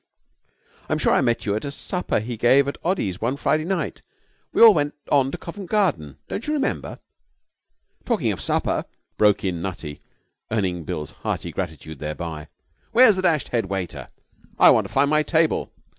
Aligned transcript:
'I'm 0.89 0.97
sure 0.97 1.13
I 1.13 1.21
met 1.21 1.45
you 1.45 1.55
at 1.55 1.63
a 1.63 1.69
supper 1.69 2.19
he 2.19 2.35
gave 2.35 2.67
at 2.67 2.79
Oddy's 2.83 3.21
one 3.21 3.37
Friday 3.37 3.65
night. 3.65 4.01
We 4.51 4.59
all 4.59 4.73
went 4.73 4.95
on 5.11 5.29
to 5.29 5.37
Covent 5.37 5.69
Garden. 5.69 6.17
Don't 6.27 6.47
you 6.47 6.53
remember?' 6.53 6.97
'Talking 8.03 8.31
of 8.31 8.41
supper,' 8.41 8.85
broke 9.17 9.43
in 9.43 9.61
Nutty, 9.61 10.01
earning 10.49 10.85
Bill's 10.85 11.11
hearty 11.11 11.51
gratitude 11.51 11.99
thereby, 11.99 12.47
'where's 12.93 13.15
the 13.15 13.21
dashed 13.21 13.49
head 13.49 13.67
waiter? 13.67 14.09
I 14.57 14.71
want 14.71 14.87
to 14.87 14.91
find 14.93 15.07
my 15.11 15.21
table.' 15.21 15.71